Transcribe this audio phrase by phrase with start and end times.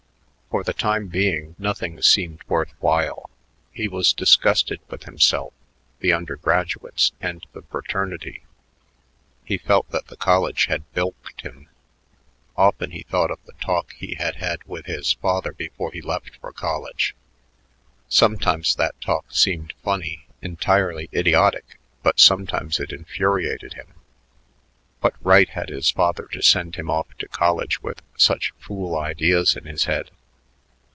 [0.51, 3.29] For the time being nothing seemed worth while:
[3.71, 5.53] he was disgusted with himself,
[6.01, 8.43] the undergraduates, and the fraternity;
[9.45, 11.69] he felt that the college had bilked him.
[12.57, 16.35] Often he thought of the talk he had had with his father before he left
[16.41, 17.15] for college.
[18.09, 23.93] Sometimes that talk seemed funny, entirely idiotic, but sometimes it infuriated him.
[24.99, 29.55] What right had his father to send him off to college with such fool ideas
[29.55, 30.11] in his head?